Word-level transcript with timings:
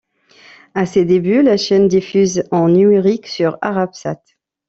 À 0.73 0.87
ses 0.87 1.05
débuts, 1.05 1.43
la 1.43 1.57
chaîne 1.57 1.87
diffuse 1.87 2.43
en 2.49 2.69
numérique 2.69 3.27
sur 3.27 3.59
Arabsat. 3.61 4.19